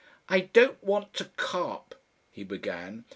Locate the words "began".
2.43-3.05